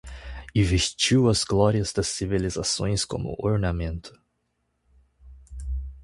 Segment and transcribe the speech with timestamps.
[0.55, 4.19] E vestiu as glórias das civilizações como ornamento